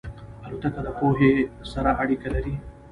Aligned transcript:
الوتکه 0.45 0.81
د 0.85 0.89
پوهې 0.97 1.31
سره 1.71 1.89
اړیکه 2.01 2.27
لري. 2.35 2.55